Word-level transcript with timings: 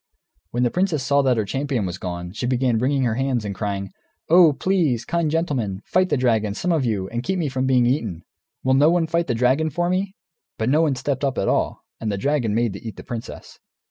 When 0.49 0.63
the 0.63 0.71
princess 0.71 1.03
saw 1.03 1.21
that 1.21 1.37
her 1.37 1.45
champion 1.45 1.85
was 1.85 1.99
gone, 1.99 2.31
she 2.31 2.47
began 2.47 2.79
wringing 2.79 3.03
her 3.03 3.13
hands, 3.13 3.45
and 3.45 3.53
crying, 3.53 3.91
"Oh, 4.29 4.51
please, 4.51 5.05
kind 5.05 5.29
gentlemen, 5.29 5.83
fight 5.85 6.09
the 6.09 6.17
dragon, 6.17 6.55
some 6.55 6.71
of 6.71 6.83
you, 6.85 7.07
and 7.09 7.21
keep 7.21 7.37
me 7.37 7.49
from 7.49 7.67
being 7.67 7.85
eaten! 7.85 8.23
Will 8.63 8.73
no 8.73 8.89
one 8.89 9.05
fight 9.05 9.27
the 9.27 9.35
dragon 9.35 9.69
for 9.69 9.91
me?" 9.91 10.15
But 10.57 10.69
no 10.69 10.81
one 10.81 10.95
stepped 10.95 11.23
up, 11.23 11.37
at 11.37 11.47
all. 11.47 11.83
And 11.99 12.11
the 12.11 12.17
dragon 12.17 12.55
made 12.55 12.73
to 12.73 12.81
eat 12.81 12.95
the 12.97 13.03
princess. 13.03 13.59